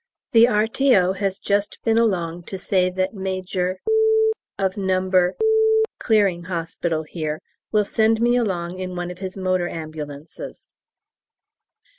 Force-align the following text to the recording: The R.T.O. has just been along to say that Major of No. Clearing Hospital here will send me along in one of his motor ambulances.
The 0.31 0.47
R.T.O. 0.47 1.13
has 1.13 1.37
just 1.37 1.77
been 1.83 1.99
along 1.99 2.45
to 2.45 2.57
say 2.57 2.89
that 2.89 3.13
Major 3.13 3.77
of 4.57 4.75
No. 4.75 5.33
Clearing 5.99 6.45
Hospital 6.45 7.03
here 7.03 7.39
will 7.71 7.85
send 7.85 8.19
me 8.19 8.35
along 8.35 8.79
in 8.79 8.95
one 8.95 9.11
of 9.11 9.19
his 9.19 9.37
motor 9.37 9.69
ambulances. 9.69 10.69